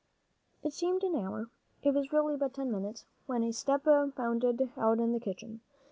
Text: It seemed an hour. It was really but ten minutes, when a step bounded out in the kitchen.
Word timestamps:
It 0.63 0.73
seemed 0.73 1.03
an 1.03 1.15
hour. 1.15 1.51
It 1.83 1.93
was 1.93 2.11
really 2.11 2.35
but 2.35 2.55
ten 2.55 2.71
minutes, 2.71 3.05
when 3.27 3.43
a 3.43 3.53
step 3.53 3.83
bounded 3.83 4.71
out 4.75 4.97
in 4.99 5.11
the 5.13 5.19
kitchen. 5.19 5.61